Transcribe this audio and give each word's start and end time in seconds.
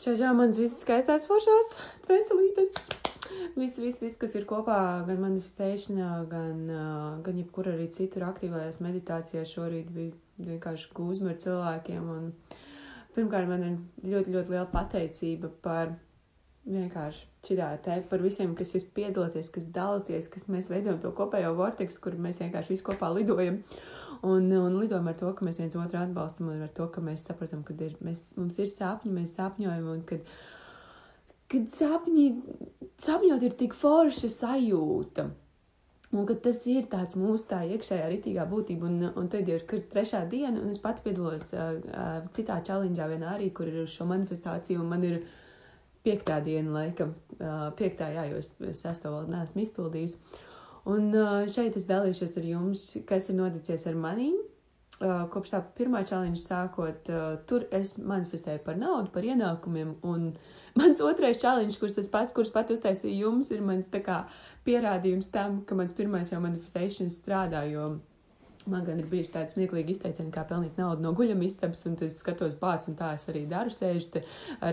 Čau, 0.00 0.14
mans 0.32 0.56
visas 0.56 0.78
skaistās 0.80 1.26
foršās, 1.28 1.74
veselītes. 2.08 2.70
Viss, 3.52 3.76
viss, 3.76 3.98
viss, 4.00 4.16
kas 4.16 4.32
ir 4.38 4.46
kopā, 4.48 4.78
gan 5.04 5.18
manifestēšanā, 5.20 6.06
gan, 6.30 6.62
gan 7.26 7.40
jebkur 7.42 7.68
arī 7.68 7.90
citur 7.92 8.24
aktīvajās 8.30 8.78
meditācijās 8.80 9.52
šorīt 9.52 9.90
bija 9.92 10.46
vienkārši 10.46 10.88
gūzma 10.96 11.34
ar 11.34 11.36
cilvēkiem. 11.44 12.08
Un 12.14 12.30
pirmkārt, 13.12 13.50
man 13.52 13.66
ir 13.66 13.76
ļoti, 14.14 14.32
ļoti 14.38 14.54
liela 14.54 14.70
pateicība 14.72 15.52
par 15.60 15.92
vienkārši 16.68 17.26
šitā 17.46 17.70
te, 17.84 17.96
par 18.10 18.22
visiem, 18.22 18.52
kas 18.58 18.74
jūs 18.74 18.84
piedalāties, 18.96 19.48
kas 19.52 19.66
dalāties, 19.74 20.28
kas 20.32 20.46
mēs 20.52 20.68
veidojam 20.72 21.00
to 21.00 21.12
kopējo 21.16 21.54
vorteksu, 21.58 22.02
kur 22.04 22.16
mēs 22.20 22.42
vienkārši 22.42 22.74
visi 22.74 22.86
kopā 22.86 23.10
lidojam. 23.16 23.62
Un, 24.20 24.50
un 24.52 24.76
lidojam 24.76 25.08
ar 25.08 25.16
to, 25.16 25.32
ka 25.32 25.46
mēs 25.46 25.60
viens 25.62 25.76
otru 25.80 26.02
atbalstam 26.02 26.50
un 26.52 26.64
ar 26.66 26.72
to, 26.76 26.86
ka 26.92 27.00
mēs 27.04 27.24
saprotam, 27.24 27.64
ka 27.64 27.76
ir, 27.80 27.96
mēs, 28.04 28.34
mums 28.36 28.58
ir 28.60 28.68
sapņi, 28.68 29.12
mēs 29.16 29.36
sapņojam 29.38 29.86
un 29.94 30.02
kad, 30.08 30.26
kad 31.48 31.70
sapņi, 31.72 32.26
sapņot 33.00 33.46
ir 33.48 33.56
tik 33.62 33.76
forša 33.76 34.28
sajūta. 34.36 35.30
Un 36.10 36.24
ka 36.26 36.34
tas 36.42 36.58
ir 36.66 36.88
tāds 36.90 37.14
mūsu 37.14 37.46
tā 37.52 37.60
iekšējā 37.70 38.06
ritīgā 38.10 38.44
būtība, 38.50 38.88
un, 38.90 39.12
un 39.16 39.28
tad 39.30 39.48
ir 39.48 39.62
trešā 39.62 40.24
diena, 40.28 40.58
un 40.58 40.72
es 40.72 40.80
pati 40.82 41.04
piedalos 41.04 41.52
uh, 41.54 41.76
uh, 41.86 42.16
citā 42.34 42.56
challenge 42.66 43.06
vienā 43.12 43.36
arī, 43.36 43.52
kur 43.54 43.70
ir 43.70 43.86
šo 43.88 44.08
manifestāciju, 44.10 44.82
un 44.82 44.90
man 44.90 45.06
ir 45.06 45.20
piektā 46.06 46.40
diena, 46.44 46.70
laikam, 46.74 47.14
piektā, 47.78 48.10
jā, 48.14 48.28
jo 48.30 48.40
es, 48.40 48.52
es 48.70 48.80
sesto 48.84 49.12
vēl 49.14 49.28
neesmu 49.32 49.64
izpildījusi. 49.66 50.20
Un 50.90 51.10
šeit 51.52 51.76
es 51.76 51.88
dalīšos 51.88 52.38
ar 52.40 52.46
jums, 52.48 52.84
kas 53.08 53.28
ir 53.28 53.36
noticies 53.36 53.84
ar 53.90 53.98
manīm. 54.00 54.38
Kopš 55.00 55.54
tā 55.54 55.60
pirmā 55.78 56.02
challenge 56.04 56.40
sākot, 56.42 57.08
tur 57.48 57.64
es 57.72 57.94
manifestēju 57.96 58.60
par 58.66 58.76
naudu, 58.80 59.08
par 59.14 59.24
ienākumiem, 59.24 59.94
un 60.04 60.26
mans 60.80 61.00
otrais 61.04 61.40
challenge, 61.40 61.78
kurus 61.80 61.96
es 62.02 62.10
pat, 62.12 62.34
kurus 62.36 62.52
pat 62.52 62.72
uztaisīju 62.74 63.16
jums, 63.24 63.52
ir 63.54 63.64
mans 63.64 63.88
tā 63.92 64.02
kā 64.04 64.22
pierādījums 64.66 65.30
tam, 65.32 65.62
ka 65.64 65.78
mans 65.78 65.96
pirmais 65.96 66.32
jau 66.32 66.40
manifestēšanas 66.44 67.16
strādā, 67.22 67.64
jo 67.72 67.94
Man 68.68 68.84
gan 68.84 68.98
ir 69.00 69.06
bijuši 69.08 69.32
tādi 69.32 69.54
smieklīgi 69.54 69.94
izteicieni, 69.94 70.32
kā 70.34 70.42
pelnīt 70.48 70.76
naudu 70.76 71.00
no 71.00 71.14
guļamistabas, 71.16 71.80
un 71.88 71.94
es 72.04 72.18
skatos 72.20 72.58
pats, 72.60 72.90
un 72.90 72.96
tā 72.98 73.14
es 73.16 73.24
arī 73.32 73.46
daru, 73.48 73.72
sēžu 73.72 74.10
te 74.16 74.22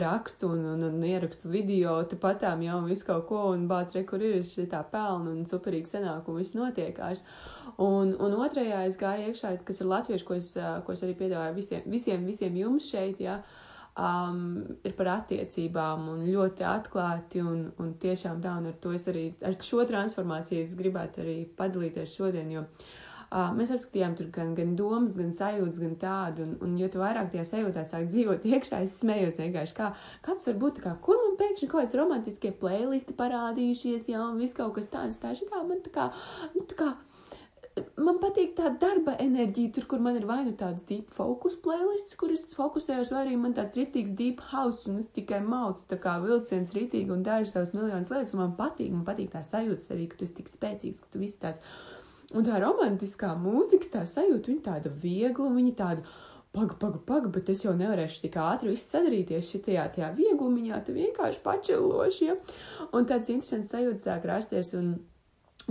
rakstu 0.03 0.49
un, 0.51 0.65
un, 0.73 0.83
un 0.89 1.05
ierakstu 1.07 1.47
video, 1.53 1.93
te 2.03 2.19
patām 2.19 2.65
jau 2.65 2.81
visu 2.83 3.07
kaut 3.07 3.29
ko, 3.29 3.45
un 3.53 3.63
bāc, 3.69 3.95
re, 3.95 4.03
kur 4.09 4.25
ir 4.27 4.41
šī 4.43 4.67
tā 4.73 4.81
pelna, 4.91 5.31
un 5.31 5.47
superīgi 5.47 5.93
senāk, 5.93 6.27
un 6.27 6.41
viss 6.41 6.57
notiekās. 6.57 7.23
Un, 7.77 8.11
un 8.11 8.35
otrajā 8.35 8.83
es 8.89 8.99
gāju 8.99 9.31
iekšā, 9.31 9.53
kas 9.63 9.79
ir 9.79 9.91
latviešu, 9.93 10.27
ko 10.27 10.35
es, 10.41 10.51
ko 10.83 10.97
es 10.97 11.07
arī 11.07 11.15
piedāvāju 11.23 11.55
visiem, 11.61 11.87
visiem, 11.95 12.27
visiem 12.27 12.59
jums 12.59 12.91
šeit, 12.91 13.23
jā. 13.23 13.39
Ja 13.39 13.65
um, 13.97 14.61
ir 14.85 14.93
par 14.97 15.13
attiecībām 15.15 16.07
un 16.11 16.23
ļoti 16.27 16.65
atklāti 16.67 17.41
un, 17.41 17.67
un 17.81 17.95
tiešām 18.01 18.43
tā, 18.43 18.59
un 18.61 18.69
ar 18.71 18.77
to 18.83 18.93
es 18.95 19.07
arī, 19.09 19.29
ar 19.45 19.57
šo 19.63 19.87
transformāciju 19.89 20.63
es 20.63 20.77
gribētu 20.77 21.23
arī 21.23 21.37
padalīties 21.57 22.15
šodien, 22.19 22.51
jo 22.53 22.65
uh, 22.67 22.95
Uh, 23.27 23.49
mēs 23.57 23.73
apskatījām 23.75 24.13
tur 24.15 24.29
gan, 24.31 24.53
gan 24.55 24.75
domas, 24.79 25.11
gan 25.17 25.33
sajūtas, 25.35 25.81
gan 25.83 25.95
tādu, 25.99 26.45
un, 26.45 26.53
un 26.63 26.77
jo 26.79 26.87
vairāk 26.95 27.33
tajā 27.33 27.43
sajūtā 27.49 27.83
sāk 27.83 28.05
dzīvot 28.07 28.45
iekšā, 28.47 28.79
es 28.85 28.93
smējos 29.01 29.41
vienkārši, 29.41 29.75
kā, 29.75 29.89
kāds 30.23 30.47
var 30.47 30.61
būt, 30.61 30.79
kā, 30.85 30.93
kur 31.03 31.19
man 31.19 31.35
pēkšņi 31.41 31.67
kaut 31.67 31.81
kāds 31.81 31.97
romantiskie 31.99 32.53
playlisti 32.61 33.17
parādījušies, 33.19 34.07
jā, 34.13 34.21
un 34.23 34.39
viss 34.39 34.55
kaut 34.55 34.77
kas 34.77 34.87
tāds, 34.93 35.19
tā 35.19 35.33
šitā, 35.35 35.59
man 35.67 35.83
tā 35.83 35.91
kā, 35.97 36.07
nu, 36.55 36.63
tā 36.71 36.79
kā, 36.79 36.93
man 37.99 38.17
patīk 38.21 38.55
tā 38.57 38.71
darba 38.81 39.17
enerģija, 39.21 39.73
tur, 39.75 39.87
kur 39.91 40.01
man 40.03 40.17
ir 40.19 40.25
vai 40.29 40.39
nu 40.45 40.53
tāds 40.57 40.85
deep 40.87 41.11
focus 41.13 41.57
playlists, 41.63 42.15
kur 42.19 42.31
es 42.33 42.47
fokusējos, 42.55 43.11
vai 43.13 43.25
arī 43.25 43.35
man 43.41 43.55
tāds 43.57 43.77
ritīgs 43.77 44.15
deep 44.17 44.41
house, 44.53 44.87
un 44.89 45.01
es 45.01 45.11
tikai 45.13 45.41
maucu 45.45 45.85
tā 45.91 45.99
kā 46.01 46.17
vilciens 46.23 46.73
ritīgi 46.77 47.13
un 47.13 47.27
dažas 47.27 47.53
savas 47.55 47.75
miljonas 47.75 48.11
lietas, 48.13 48.33
un 48.35 48.43
man 48.45 48.55
patīk, 48.59 48.93
man 48.95 49.05
patīk 49.07 49.33
tā 49.35 49.43
sajūta 49.45 49.89
sevī, 49.91 50.07
ka 50.09 50.19
tu 50.19 50.27
esi 50.27 50.39
tik 50.39 50.51
spēcīgs, 50.51 51.03
ka 51.03 51.13
tu 51.13 51.21
viss 51.21 51.43
tāds 51.43 51.63
Un 52.35 52.43
tā 52.43 52.57
romantiskā 52.59 53.31
mūzika, 53.39 53.87
tā 53.93 54.01
sajūta, 54.09 54.51
viņa 54.51 54.63
tāda 54.65 54.91
viegla, 55.03 55.47
viņa 55.55 55.73
tāda, 55.79 56.03
paga, 56.51 56.75
paga, 56.79 56.99
paga, 57.07 57.29
bet 57.31 57.51
es 57.53 57.63
jau 57.63 57.71
nevarēšu 57.77 58.25
tik 58.25 58.35
ātri 58.43 58.73
visu 58.73 58.89
sadarīties 58.91 59.51
šitajā 59.53 59.85
tajā 59.95 60.09
vieglumiņā, 60.17 60.81
tu 60.83 60.95
vienkārši 60.97 61.43
pačeloši, 61.45 62.27
ja? 62.27 62.35
Un 62.91 63.07
tāds 63.07 63.31
interesants 63.31 63.71
sajūta 63.71 64.09
sāk 64.09 64.27
rasties, 64.27 64.73
un, 64.75 64.97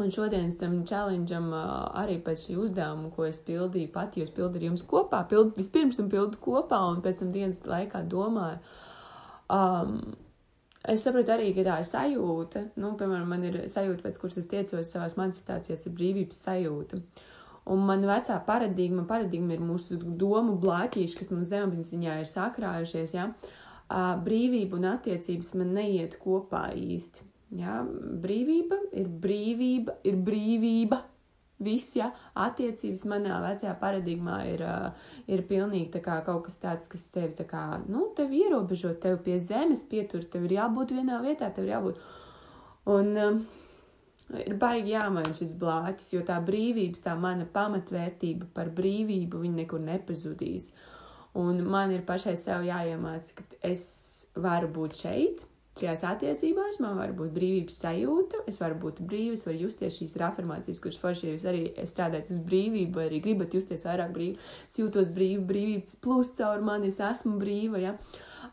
un 0.00 0.12
šodienas 0.16 0.56
tam 0.62 0.78
challengeam 0.88 1.52
arī 1.56 2.16
pēc 2.24 2.48
šī 2.48 2.58
uzdevuma, 2.64 3.12
ko 3.12 3.28
es 3.28 3.42
pildīju 3.44 3.92
pati, 3.92 4.22
jo 4.22 4.28
es 4.30 4.32
pildu 4.32 4.56
ar 4.56 4.68
jums 4.70 4.86
kopā, 4.88 5.26
pildu 5.28 5.58
vispirms 5.60 6.00
un 6.00 6.08
pildu 6.12 6.40
kopā, 6.40 6.80
un 6.94 7.04
pēc 7.04 7.20
tam 7.20 7.36
dienas 7.36 7.60
laikā 7.68 8.00
domāju, 8.08 8.62
um, 9.52 9.98
Es 10.86 11.02
saprotu 11.02 11.32
arī, 11.34 11.50
ka 11.56 11.64
tā 11.66 11.76
ir 11.82 11.86
sajūta, 11.88 12.62
nu, 12.78 12.92
piemēram, 12.98 13.30
man 13.32 13.44
ir 13.48 13.56
sajūta, 13.70 14.04
pēc 14.04 14.18
kuras 14.22 14.38
es 14.42 14.50
tiecos 14.50 14.92
savās 14.92 15.16
manifestācijās, 15.18 15.86
ir 15.88 15.94
brīvības 15.98 16.42
sajūta. 16.46 17.00
Un 17.74 17.82
man 17.88 18.04
vecā 18.06 18.36
paradigma, 18.46 19.02
paradigma 19.08 19.56
ir 19.56 19.64
mūsu 19.66 19.98
domu 19.98 20.54
blāķīši, 20.62 21.18
kas 21.18 21.32
mums 21.34 21.50
zemapziņā 21.50 22.20
ir 22.22 22.30
sakrājušies, 22.30 23.16
ja? 23.16 23.30
brīvība 24.22 24.78
un 24.78 24.86
attiecības 24.92 25.52
man 25.58 25.74
neiet 25.74 26.14
kopā 26.22 26.68
īsti. 26.78 27.26
Ja? 27.58 27.80
Brīvība 28.22 28.78
ir 28.94 29.10
brīvība, 29.10 29.98
ir 30.06 30.22
brīvība, 30.28 31.00
Viss, 31.56 31.94
ja 31.96 32.10
attiecības 32.36 33.06
manā 33.08 33.38
vecajā 33.40 33.72
paradigmā 33.80 34.40
ir, 34.50 34.60
uh, 34.60 35.12
ir 35.32 35.40
pilnīgi 35.48 36.02
kā 36.04 36.18
kaut 36.26 36.44
kas 36.48 36.58
tāds, 36.60 36.90
kas 36.92 37.06
tevi 37.14 37.32
tā 37.38 37.46
kā, 37.48 37.62
nu, 37.88 38.10
tevi 38.16 38.42
ierobežo, 38.44 38.92
tevi 39.00 39.22
pie 39.24 39.38
zemes 39.40 39.80
pietur, 39.88 40.26
tev 40.28 40.44
ir 40.44 40.58
jābūt 40.58 40.92
vienā 40.98 41.22
vietā, 41.24 41.48
tev 41.48 41.64
ir 41.64 41.72
jābūt. 41.72 42.02
Un 42.92 43.08
um, 43.22 43.40
ir 44.44 44.58
baigi 44.60 44.92
jāmaina 44.92 45.32
šis 45.38 45.56
blāķis, 45.56 46.12
jo 46.18 46.22
tā 46.28 46.36
brīvības, 46.44 47.00
tā 47.06 47.16
mana 47.16 47.48
pamatvērtība 47.56 48.50
par 48.52 48.68
brīvību, 48.76 49.40
viņa 49.46 49.62
nekur 49.62 49.80
nepazudīs. 49.80 50.70
Un 51.40 51.64
man 51.64 51.92
ir 51.96 52.04
pašai 52.04 52.36
sev 52.40 52.68
jāiemāc, 52.68 53.32
ka 53.36 53.48
es 53.64 53.88
varu 54.36 54.68
būt 54.76 55.00
šeit, 55.00 55.44
šajās 55.80 56.04
attiecībās 56.08 56.78
man 56.82 56.96
var 57.00 57.12
būt 57.16 57.32
brīvības 57.36 57.80
sajūta, 57.82 58.42
es 58.50 58.60
varu 58.62 58.78
būt 58.86 59.02
brīvs, 59.08 59.44
varu 59.46 59.66
justies 59.66 59.98
šīs 60.00 60.16
reformācijas, 60.22 60.80
kuras 60.82 61.00
forši 61.02 61.34
jūs 61.34 61.48
arī 61.50 61.64
strādājat 61.88 62.32
uz 62.34 62.40
brīvību, 62.48 62.96
vai 62.96 63.08
arī 63.10 63.20
gribat 63.24 63.56
justies 63.56 63.84
vairāk 63.86 64.14
brīvi, 64.16 64.38
es 64.70 64.80
jūtos 64.80 65.12
brīvi, 65.16 65.42
brīvības 65.50 65.98
plūst 66.04 66.40
caur 66.40 66.64
mani, 66.64 66.92
es 66.92 67.02
esmu 67.02 67.36
brīva, 67.42 67.82
ja. 67.82 67.96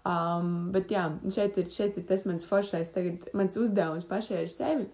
Um, 0.03 0.71
bet 0.73 0.91
jā, 0.91 1.05
šeit 1.31 1.59
ir, 1.61 1.71
šeit 1.71 1.99
ir 1.99 2.07
tas 2.09 2.27
mans 2.27 2.47
foršais 2.47 2.91
tagad, 2.95 3.29
mans 3.37 3.59
uzdevums 3.59 4.09
pašai 4.09 4.43
ar 4.43 4.51
sevi 4.51 4.89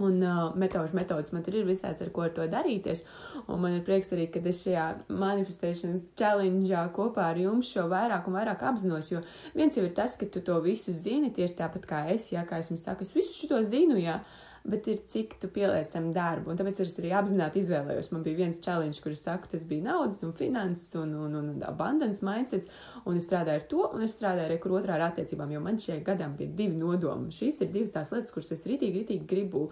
Un 0.00 0.22
uh, 0.24 0.54
metožu 0.56 0.96
metodas 0.96 1.32
man 1.34 1.44
tur 1.44 1.58
ir 1.60 1.66
visāds, 1.68 2.00
ar 2.00 2.10
ko 2.14 2.24
ar 2.24 2.34
to 2.36 2.46
darīties. 2.48 3.02
Un 3.46 3.60
man 3.60 3.76
ir 3.76 3.84
prieks 3.84 4.12
arī, 4.16 4.30
ka 4.32 4.40
es 4.48 4.62
šajā 4.64 4.86
manifestēšanas 5.12 6.06
challenge 6.16 6.84
kopā 6.96 7.30
ar 7.30 7.40
jums 7.40 7.72
šo 7.74 7.84
vairāk 7.90 8.28
un 8.30 8.38
vairāk 8.38 8.64
apzinos. 8.70 9.10
Jo 9.12 9.20
viens 9.54 9.76
jau 9.76 9.84
ir 9.84 9.92
tas, 9.96 10.16
ka 10.16 10.26
tu 10.26 10.40
to 10.46 10.56
visu 10.64 10.94
zini 10.96 11.32
tieši 11.36 11.58
tāpat 11.60 11.88
kā 11.90 12.04
es, 12.14 12.30
ja 12.32 12.46
kā 12.48 12.62
es 12.62 12.72
jums 12.72 12.86
saku, 12.88 13.04
es 13.04 13.12
visu 13.16 13.46
šo 13.46 13.60
zinu, 13.66 14.00
jā. 14.00 14.20
Bet 14.68 14.88
ir 14.92 14.98
cik 15.08 15.38
tu 15.40 15.48
pieliec 15.48 15.88
tam 15.88 16.10
darbu. 16.12 16.50
Un 16.52 16.58
tāpēc 16.58 16.82
es 16.84 16.98
arī 17.00 17.14
apzināti 17.16 17.62
izvēlējos. 17.62 18.10
Man 18.12 18.24
bija 18.26 18.42
viens 18.42 18.60
challenge, 18.60 19.00
kur 19.00 19.14
es 19.14 19.22
saku, 19.24 19.48
tas 19.48 19.64
bija 19.68 19.86
naudas 19.86 20.20
un 20.26 20.34
finanses 20.36 20.92
un, 21.00 21.14
un, 21.16 21.38
un, 21.38 21.48
un 21.54 21.64
abundance 21.64 22.24
mindsets, 22.26 22.68
un 23.08 23.16
es 23.16 23.24
strādāju 23.28 23.62
ar 23.62 23.66
to, 23.72 23.86
un 23.96 24.04
es 24.04 24.16
strādāju 24.18 24.52
ar 24.52 24.60
kur 24.60 24.76
otrā 24.76 24.98
ar 24.98 25.06
attiecībām, 25.08 25.54
jo 25.54 25.62
man 25.64 25.80
šajā 25.80 26.02
gadam 26.04 26.36
bija 26.36 26.52
divi 26.60 26.76
nodomi. 26.76 27.32
Šīs 27.32 27.62
ir 27.64 27.72
divas 27.72 27.94
tās 27.96 28.12
lietas, 28.12 28.34
kuras 28.34 28.52
es 28.52 28.66
ritīgi, 28.68 29.00
ritīgi 29.00 29.30
gribu 29.30 29.70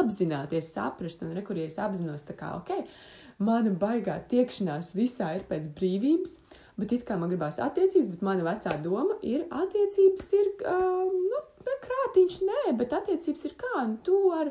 apzināties, 0.00 0.72
saprast, 0.72 1.20
un 1.26 1.36
rekur, 1.36 1.60
ja 1.60 1.68
es 1.68 1.76
apzinos, 1.82 2.24
tā 2.24 2.38
kā, 2.38 2.54
ok, 2.62 2.86
mana 3.44 3.74
baigā 3.76 4.16
tiekšanās 4.30 4.94
visā 4.96 5.34
ir 5.36 5.44
pēc 5.50 5.68
brīvības, 5.76 6.38
bet 6.80 6.96
it 6.96 7.06
kā 7.08 7.16
man 7.20 7.32
gribās 7.32 7.60
attiecības, 7.60 8.08
bet 8.14 8.24
mana 8.24 8.46
vecā 8.46 8.76
doma 8.84 9.18
ir 9.26 9.44
attiecības 9.52 10.34
ir, 10.40 10.52
uh, 10.64 11.08
nu, 11.12 11.42
krātiņš, 11.64 12.36
nē, 12.48 12.60
bet 12.78 12.94
attiecības 12.96 13.46
ir 13.48 13.56
kā, 13.60 13.84
nu, 13.88 13.98
tu 14.04 14.18
ar, 14.34 14.50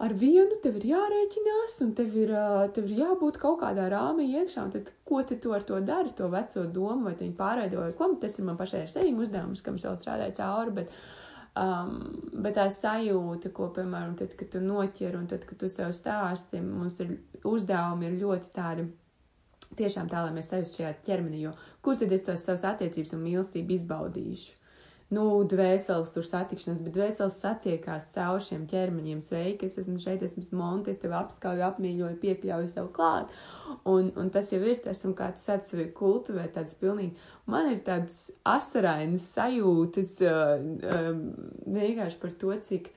ar 0.00 0.14
vienu 0.16 0.58
tev 0.64 0.78
ir 0.80 0.88
jārēķinās, 0.90 1.76
un 1.84 1.94
tev 1.98 2.16
ir, 2.18 2.34
tev 2.76 2.88
ir 2.88 3.02
jābūt 3.04 3.40
kaut 3.42 3.60
kādā 3.62 3.88
rāmī 3.92 4.28
iekšā, 4.40 4.66
un 4.66 4.74
tad 4.74 4.92
ko 5.08 5.22
te 5.26 5.38
tu 5.40 5.54
ar 5.56 5.66
to 5.66 5.80
dari, 5.84 6.14
to 6.16 6.28
veco 6.32 6.66
domu, 6.66 7.08
vai 7.08 7.16
tu 7.16 7.26
viņu 7.26 7.38
pārveido, 7.38 7.82
vai 7.84 7.96
ko, 7.96 8.12
tas 8.22 8.38
ir 8.38 8.48
man 8.48 8.60
pašai 8.60 8.84
ar 8.84 8.92
sevi 8.92 9.16
uzdevums, 9.16 9.64
kam 9.64 9.80
es 9.80 9.88
vēl 9.88 9.98
strādāju 10.00 10.36
cauri, 10.38 10.76
bet, 10.80 10.94
um, 11.60 11.98
bet 12.46 12.56
tā 12.58 12.70
sajūta, 12.74 13.52
ko, 13.56 13.68
piemēram, 13.76 14.16
tad, 14.20 14.38
kad 14.40 14.52
tu 14.54 14.64
noķer, 14.64 15.18
un 15.20 15.28
tad, 15.30 15.44
kad 15.48 15.60
tu 15.60 15.70
sev 15.72 15.92
stāsti, 15.96 16.62
mums 16.64 17.00
ir 17.04 17.18
uzdevumi 17.44 18.08
ir 18.08 18.18
ļoti 18.24 18.54
tādi, 18.56 18.88
tiešām 19.76 20.08
tā, 20.10 20.24
lai 20.26 20.32
mēs 20.34 20.50
sevi 20.50 20.66
šajā 20.66 20.94
ķermenī, 21.06 21.44
jo 21.44 21.52
kur 21.84 21.98
tad 21.98 22.12
es 22.12 22.24
tos 22.26 22.42
savas 22.46 22.64
attiecības 22.72 23.14
un 23.16 23.22
mīlestību 23.26 23.76
izbaudīšu? 23.76 24.59
Nu, 25.14 25.24
dvēseles 25.50 26.12
tur 26.14 26.26
satikšanās, 26.26 26.80
bet 26.84 26.94
dvēseles 26.94 27.38
satiekās 27.42 28.10
caur 28.14 28.42
šiem 28.44 28.66
ķermeņiem. 28.70 29.22
Sveiki, 29.24 29.66
es 29.66 29.78
esmu 29.82 29.98
šeit, 30.02 30.22
esmu 30.26 30.44
monti, 30.58 30.94
es 30.94 31.02
tevi 31.02 31.16
apskauju, 31.18 31.64
apmīļoju, 31.66 32.18
piekļauju 32.22 32.70
sev 32.70 32.90
klāt. 32.94 33.34
Un, 33.90 34.12
un 34.20 34.30
tas 34.34 34.52
jau 34.54 34.62
ir 34.62 34.78
tas, 34.84 35.02
un 35.08 35.16
kā 35.18 35.32
tu 35.34 35.42
sāc 35.42 35.66
sevi 35.68 35.88
kultivēt, 35.96 36.54
tāds 36.56 36.78
pilnīgi, 36.78 37.18
man 37.50 37.72
ir 37.72 37.82
tāds 37.86 38.28
asarainas 38.46 39.26
sajūtas 39.34 40.16
uh, 40.26 40.56
uh, 40.94 41.12
vienkārši 41.66 42.22
par 42.22 42.36
to, 42.38 42.54
cik 42.70 42.92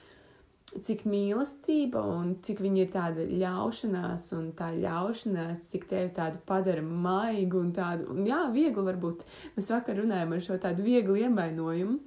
cik 0.88 1.04
mīlestība 1.10 2.02
un 2.16 2.34
cik 2.46 2.62
viņa 2.64 2.82
ir 2.82 2.90
tāda 2.94 3.26
ļaušanās, 3.30 4.26
un 4.38 4.50
tā 4.58 4.72
ļaušanās, 4.76 5.68
cik 5.72 5.86
tevi 5.92 6.14
tādu 6.18 6.42
padara 6.48 6.82
maigu 6.82 7.62
un 7.62 7.70
tādu, 7.76 8.10
un 8.14 8.26
jā, 8.28 8.42
viegli 8.54 8.86
varbūt. 8.88 9.24
Mēs 9.58 9.70
vakar 9.74 10.00
runājām 10.02 10.34
ar 10.34 10.44
šo 10.48 10.58
tādu 10.64 10.86
vieglu 10.86 11.20
ievainojumu. 11.22 12.00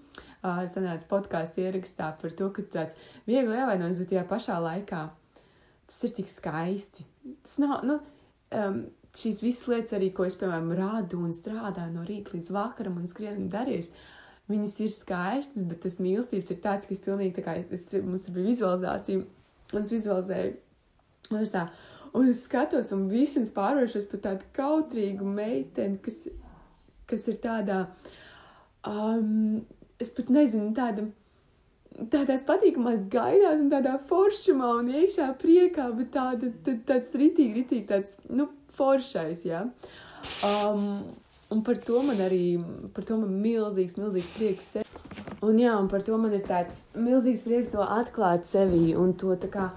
Uh, 0.46 0.62
sanāca 0.70 1.08
podkāstu 1.10 1.64
ierakstā 1.64 2.12
par 2.20 2.34
to, 2.38 2.50
ka 2.54 2.62
tāds 2.70 2.98
viegli 3.26 3.56
ievainojums, 3.56 3.98
bet 4.02 4.12
tajā 4.12 4.26
pašā 4.30 4.58
laikā 4.62 5.06
tas 5.86 6.02
ir 6.06 6.12
tik 6.18 6.28
skaisti. 6.30 7.06
Tas 7.42 7.56
nav, 7.62 7.80
nu, 7.86 7.96
um, 8.54 8.82
šīs 9.16 9.40
visas 9.44 9.70
lietas 9.70 9.96
arī, 9.96 10.10
ko 10.14 10.26
es, 10.26 10.36
piemēram, 10.38 10.74
rādu 10.76 11.22
un 11.24 11.32
strādāju 11.34 11.94
no 11.94 12.04
rīta 12.06 12.36
līdz 12.36 12.52
vakaram 12.54 13.00
un 13.00 13.08
skrienu 13.08 13.48
darījis. 13.52 13.92
Viņas 14.46 14.76
ir 14.84 14.92
skaistas, 14.94 15.64
bet 15.66 15.80
tas 15.82 15.98
mīlestības 15.98 16.52
ir 16.52 16.58
tāds, 16.62 16.86
ka 16.86 16.94
es 16.94 17.02
pilnīgi 17.02 17.34
tā 17.40 17.42
kā, 17.42 17.56
es, 17.58 17.90
mums 17.98 18.28
bija 18.30 18.52
vizualizācija, 18.52 19.24
un 19.72 19.80
es 19.80 19.90
vizualizēju, 19.90 20.52
un 21.32 21.40
es 21.40 21.54
tā, 21.54 21.64
un 22.14 22.30
es 22.30 22.44
skatos, 22.46 22.92
un 22.94 23.08
visas 23.10 23.50
pārvēršos 23.56 24.06
par 24.12 24.22
tādu 24.28 24.46
kautrīgu 24.54 25.26
meiteni, 25.26 25.98
kas, 26.04 26.20
kas 27.10 27.26
ir 27.32 27.40
tādā, 27.42 27.80
um, 28.86 29.64
es 29.98 30.14
pat 30.14 30.30
nezinu, 30.38 30.70
tāda, 30.78 31.08
tādās 32.14 32.46
patīkamās 32.46 33.02
gaidās 33.10 33.58
un 33.64 33.74
tādā 33.74 33.98
foršumā 34.06 34.76
un 34.78 34.94
iekšā 35.02 35.32
priekā, 35.42 35.90
bet 35.98 36.14
tāda, 36.14 36.54
tā, 36.62 36.78
tāds 36.86 37.18
ritīgi, 37.18 37.64
ritīgi 37.64 37.86
tāds, 37.90 38.14
nu, 38.30 38.52
foršais, 38.78 39.42
jā. 39.48 39.66
Ja? 39.66 39.94
Um, 40.46 41.16
Un 41.50 41.62
par 41.62 41.78
to 41.78 42.00
man 42.02 42.18
arī, 42.18 42.56
par 42.94 43.04
to 43.06 43.16
man 43.20 43.34
milzīgs, 43.42 43.94
milzīgs 44.00 44.30
prieks. 44.34 44.72
Un 45.46 45.60
jā, 45.60 45.76
un 45.78 45.86
par 45.90 46.02
to 46.02 46.16
man 46.18 46.32
ir 46.34 46.42
tāds 46.46 46.80
milzīgs 46.98 47.44
prieks 47.46 47.70
to 47.70 47.84
atklāt 47.84 48.48
sevī 48.48 48.96
un 48.98 49.12
to 49.14 49.36
tā 49.38 49.50
kā 49.52 49.68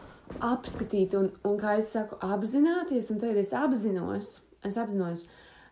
apskatīt 0.46 1.14
un, 1.20 1.30
un 1.46 1.60
kā 1.62 1.76
es 1.78 1.92
saku, 1.94 2.18
apzināties. 2.26 3.12
Un 3.14 3.22
tagad 3.22 3.38
es 3.44 3.54
apzinos, 3.54 4.32
es 4.66 4.80
apzinos, 4.82 5.28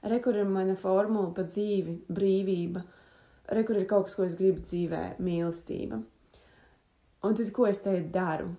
re, 0.05 0.21
kur 0.21 0.37
ir 0.37 0.45
mana 0.45 0.77
formula 0.77 1.33
pa 1.33 1.47
dzīvi, 1.49 1.97
brīvība, 2.13 2.85
re, 3.49 3.65
kur 3.65 3.81
ir 3.81 3.89
kaut 3.89 4.05
kas, 4.05 4.19
ko 4.19 4.27
es 4.27 4.37
gribu 4.37 4.61
dzīvē, 4.61 5.03
mīlestība. 5.17 6.03
Un 7.25 7.41
tad, 7.41 7.49
ko 7.57 7.65
es 7.65 7.81
te 7.81 7.97
daru? 8.13 8.53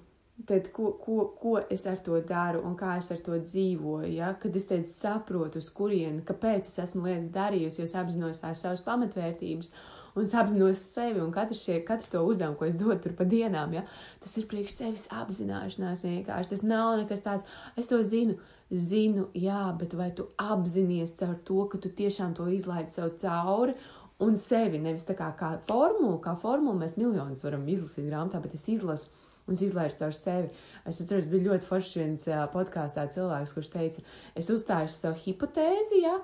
Tad, 0.47 0.69
ko, 0.71 0.93
ko, 1.03 1.15
ko 1.41 1.57
es 1.75 1.83
ar 1.91 1.99
to 1.99 2.21
daru 2.23 2.61
un 2.63 2.77
kā 2.79 2.93
es 3.01 3.09
ar 3.11 3.19
to 3.27 3.41
dzīvoju, 3.43 4.13
ja? 4.15 4.29
kad 4.39 4.55
es 4.57 4.69
teicu, 4.71 4.93
saprotu, 4.93 5.59
uz 5.59 5.67
kurieni, 5.75 6.23
kāpēc 6.27 6.69
es 6.71 6.79
esmu 6.85 7.09
lietas 7.09 7.33
darījusi, 7.35 7.81
jo 7.81 7.87
es 7.89 7.95
apzinos 7.99 8.39
tās 8.45 8.63
savas 8.63 8.85
pamatvērtības 8.87 9.73
un 10.15 10.23
es 10.29 10.35
apzinos 10.39 10.85
sevi 10.95 11.21
un 11.23 11.33
katru, 11.35 11.59
šie, 11.59 11.81
katru 11.87 12.13
to 12.13 12.23
uzdevumu, 12.27 12.59
ko 12.59 12.69
es 12.69 12.79
dodu 12.79 12.99
tur 13.03 13.15
pa 13.19 13.27
dienām, 13.29 13.75
ja? 13.75 13.85
tas 14.23 14.35
ir 14.39 14.47
priekš 14.51 14.77
sevis 14.77 15.07
apzināšanās 15.15 16.07
vienkārši. 16.07 16.53
Tas 16.55 16.65
nav 16.67 16.95
nekas 17.03 17.25
tāds, 17.27 17.59
es 17.79 17.91
to 17.91 18.01
zinu, 18.07 18.39
zinu, 18.71 19.29
jā, 19.39 19.63
bet 19.81 19.95
vai 19.99 20.11
tu 20.15 20.31
apzinies 20.43 21.15
caur 21.19 21.39
to, 21.51 21.65
ka 21.73 21.83
tu 21.83 21.93
tiešām 22.03 22.35
to 22.39 22.49
izlaidi 22.55 22.95
sev 22.95 23.15
cauri 23.21 23.77
un 24.23 24.39
sevi, 24.39 24.81
nevis 24.83 25.07
tā 25.09 25.15
kā, 25.19 25.31
kā 25.39 25.55
formulu, 25.71 26.19
kā 26.23 26.35
formulu 26.39 26.79
mēs 26.81 26.99
miljonus 26.99 27.45
varam 27.47 27.67
izlasīt 27.71 28.07
grāmatā, 28.07 28.43
bet 28.43 28.55
es 28.59 28.67
izlasu 28.71 29.11
un 29.49 29.57
es 29.57 29.63
izlaižu 29.65 29.99
caur 30.03 30.17
sevi. 30.17 30.51
Es 30.87 31.01
atceros, 31.03 31.31
bija 31.33 31.49
ļoti 31.49 31.69
foršs 31.69 31.97
viens 31.99 32.27
podkāstā 32.53 33.09
cilvēks, 33.15 33.55
kurš 33.57 33.73
teica, 33.73 34.05
es 34.39 34.51
uzstāšu 34.53 34.95
savu 34.95 35.21
hipotēzi, 35.25 36.03
ja, 36.05 36.19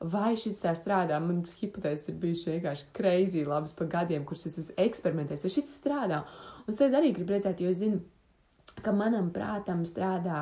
vai 0.00 0.32
šis 0.40 0.62
tā 0.62 0.72
strādā. 0.78 1.20
Man 1.22 1.42
hipotēzes 1.60 2.08
ir 2.10 2.20
bijušas 2.22 2.54
vienkārši 2.54 2.88
kreizī 2.96 3.44
labas 3.46 3.76
pa 3.76 3.88
gadiem, 3.98 4.24
kurus 4.28 4.48
es 4.48 4.58
esmu 4.64 4.78
eksperimentējis, 4.86 5.44
vai 5.46 5.52
šis 5.58 5.76
strādā. 5.82 6.24
Un 6.64 6.72
es 6.72 6.80
tad 6.80 6.96
arī 6.96 7.12
gribu 7.16 7.36
redzēt, 7.36 7.60
jo 7.60 7.72
es 7.72 7.82
zinu, 7.84 8.00
ka 8.84 8.92
manam 8.94 9.30
prātam 9.34 9.82
strādā, 9.88 10.40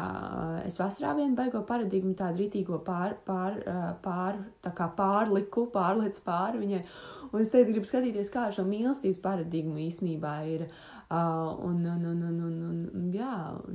es 0.69 0.79
vasarā 0.81 1.15
vienu 1.19 1.37
baigo 1.39 1.63
paradigmu, 1.69 2.15
tādu 2.19 2.45
rītīgo 2.45 2.81
pār, 2.87 3.17
pār, 3.27 3.59
pār, 4.05 4.43
tā 4.65 4.75
kā 4.77 4.91
pārliku, 4.99 5.69
pārliecu 5.75 6.23
pāri 6.27 6.63
viņai. 6.65 6.83
Un 7.29 7.43
es 7.45 7.51
teicu, 7.53 7.75
gribu 7.75 7.89
skatīties, 7.89 8.31
kā 8.33 8.47
šo 8.55 8.65
mīlestības 8.69 9.19
paradigmu 9.25 9.83
īstenībā 9.85 10.35
ir 10.49 10.65
un, 11.11 11.83
un, 11.83 12.07
un, 12.09 12.23
un, 12.29 12.39
un, 12.47 12.79
un, 13.01 13.11
jā, 13.13 13.33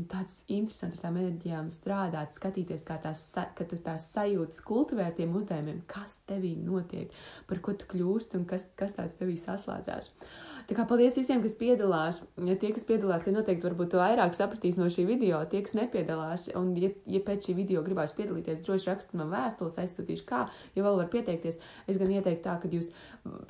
tāds 0.10 0.40
interesants 0.54 0.98
ar 0.98 1.04
tām 1.04 1.20
enerģijām 1.22 1.70
strādāt, 1.74 2.34
skatīties, 2.38 2.86
kā 2.88 2.98
tās, 3.04 3.28
tu 3.60 3.78
tās 3.86 4.10
sajūtas 4.16 4.62
kultivēt 4.66 5.20
tiem 5.20 5.36
uzdevumiem, 5.38 5.84
kas 5.90 6.20
tevī 6.30 6.56
notiek, 6.62 7.14
par 7.50 7.62
ko 7.62 7.78
tu 7.78 7.90
kļūsti 7.94 8.42
un 8.42 8.50
kas, 8.50 8.66
kas 8.80 8.98
tāds 8.98 9.18
tevī 9.22 9.38
saslēdzās. 9.42 10.14
Uh, 10.14 10.53
Tā 10.68 10.76
kā 10.78 10.86
paldies 10.88 11.18
visiem, 11.20 11.42
kas 11.44 11.56
piedalās. 11.60 12.22
Ja 12.48 12.56
tie, 12.60 12.70
kas 12.76 12.86
piedalās, 12.88 13.26
tie 13.26 13.34
noteikti 13.36 13.66
varbūt 13.66 13.96
vairāk 14.00 14.36
sapratīs 14.38 14.78
no 14.80 14.88
šī 14.92 15.04
video. 15.10 15.42
Tie, 15.52 15.60
kas 15.66 15.76
nepiedalās, 15.76 16.48
un 16.60 16.72
ja, 16.80 16.90
ja 17.10 17.20
pēc 17.26 17.50
šī 17.50 17.56
video 17.58 17.84
gribās 17.84 18.16
piedalīties, 18.16 18.62
droši 18.64 18.90
rakstiet 18.92 19.18
man 19.20 19.34
vēstules, 19.34 19.76
aizsūtīšu, 19.84 20.26
kā, 20.30 20.46
ja 20.78 20.86
vēl 20.86 21.02
var 21.02 21.12
pieteikties. 21.12 21.60
Es 21.92 22.00
gan 22.00 22.14
ieteiktu 22.16 22.46
tā, 22.48 22.56
ka 22.64 22.72
jūs 22.72 22.94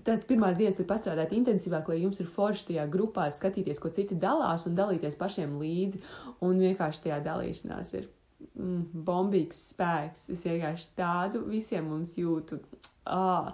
tās 0.08 0.26
pirmās 0.30 0.58
dienas 0.58 0.80
tad 0.80 0.90
pastrādāt 0.90 1.38
intensīvāk, 1.38 1.94
lai 1.94 2.02
jums 2.02 2.24
ir 2.24 2.34
forši 2.34 2.72
tajā 2.72 2.90
grupā 2.98 3.30
skatīties, 3.36 3.82
ko 3.84 3.94
citi 3.94 4.18
dalās 4.20 4.66
un 4.70 4.78
dalīties 4.80 5.20
pašiem 5.20 5.58
līdzi. 5.62 6.02
Un 6.48 6.62
vienkārši 6.66 7.08
tajā 7.08 7.22
dalīšanās 7.30 7.96
ir 8.00 8.10
mm, 8.58 9.04
bombīgs 9.06 9.66
spēks. 9.74 10.32
Es 10.34 10.48
vienkārši 10.50 10.94
tādu 10.98 11.46
visiem 11.50 11.94
mums 11.94 12.18
jūtu. 12.18 12.64
Ah, 13.06 13.54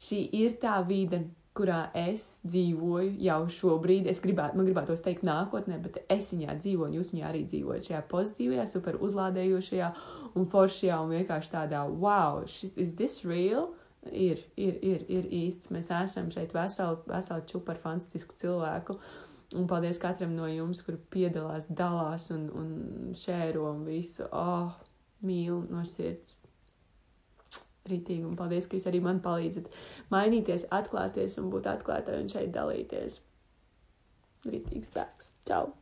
šī 0.00 0.22
ir 0.40 0.56
tā 0.62 0.80
vide 0.86 1.26
kurā 1.56 1.86
es 1.96 2.24
dzīvoju 2.46 3.16
jau 3.24 3.38
šobrīd. 3.58 4.08
Es 4.10 4.20
gribētu, 4.24 4.58
man 4.58 4.68
gribētos 4.68 5.02
teikt, 5.04 5.24
nākotnē, 5.26 5.78
bet 5.82 5.98
es 6.12 6.30
viņā 6.34 6.56
dzīvoju, 6.60 6.90
un 6.90 6.96
jūs 6.98 7.12
viņā 7.14 7.26
arī 7.30 7.42
dzīvojat 7.48 7.88
šajā 7.88 8.02
pozitīvajā, 8.12 8.66
super 8.70 8.98
uzlādējošajā 9.06 9.90
un 10.36 10.48
foršajā 10.52 11.00
un 11.02 11.14
vienkārši 11.16 11.52
tādā, 11.54 11.82
wow, 11.88 12.42
šis 12.50 12.76
is 12.82 12.96
this 13.00 13.24
real? 13.26 13.72
Ir, 14.06 14.44
ir, 14.54 14.76
ir, 14.86 15.06
ir 15.10 15.24
īsts. 15.34 15.72
Mēs 15.74 15.90
esam 15.90 16.28
šeit 16.30 16.52
veseli, 16.54 17.00
veseli 17.10 17.46
čupa 17.50 17.74
ar 17.74 17.80
fantastisku 17.82 18.36
cilvēku. 18.38 19.00
Un 19.58 19.66
paldies 19.70 19.98
katram 20.02 20.36
no 20.38 20.46
jums, 20.50 20.84
kur 20.86 20.98
piedalās, 21.10 21.66
dalās 21.66 22.30
un, 22.34 22.46
un 22.54 23.16
šēro 23.18 23.66
un 23.72 23.82
visu. 23.88 24.28
Oh, 24.30 24.76
mīlu 25.26 25.64
no 25.72 25.82
sirds 25.88 26.44
rītīgi, 27.90 28.26
un 28.26 28.36
paldies, 28.38 28.68
ka 28.68 28.78
jūs 28.78 28.88
arī 28.90 29.00
man 29.04 29.22
palīdzat 29.24 29.70
mainīties, 30.12 30.68
atklāties 30.74 31.38
un 31.42 31.50
būt 31.54 31.70
atklātai 31.76 32.20
un 32.22 32.30
šeit 32.32 32.52
dalīties. 32.56 33.20
Rītīgs 34.46 34.92
spēks. 34.92 35.34
Čau! 35.48 35.72